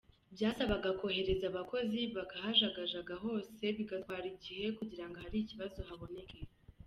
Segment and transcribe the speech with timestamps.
[0.35, 6.39] Byasabaga kohereza abakozi bakahajagajaga hose bigatwara igihe kugira ngo ahari ikibazo haboneke.